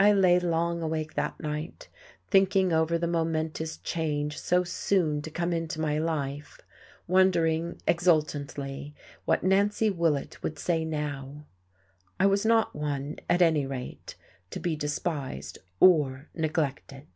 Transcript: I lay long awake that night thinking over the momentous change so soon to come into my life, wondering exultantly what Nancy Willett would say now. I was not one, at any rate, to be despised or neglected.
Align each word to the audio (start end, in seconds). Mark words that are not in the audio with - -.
I 0.00 0.12
lay 0.12 0.40
long 0.40 0.82
awake 0.82 1.14
that 1.14 1.38
night 1.38 1.88
thinking 2.28 2.72
over 2.72 2.98
the 2.98 3.06
momentous 3.06 3.76
change 3.78 4.36
so 4.36 4.64
soon 4.64 5.22
to 5.22 5.30
come 5.30 5.52
into 5.52 5.80
my 5.80 5.96
life, 5.96 6.58
wondering 7.06 7.80
exultantly 7.86 8.96
what 9.26 9.44
Nancy 9.44 9.90
Willett 9.90 10.42
would 10.42 10.58
say 10.58 10.84
now. 10.84 11.46
I 12.18 12.26
was 12.26 12.44
not 12.44 12.74
one, 12.74 13.20
at 13.30 13.42
any 13.42 13.64
rate, 13.64 14.16
to 14.50 14.58
be 14.58 14.74
despised 14.74 15.58
or 15.78 16.28
neglected. 16.34 17.06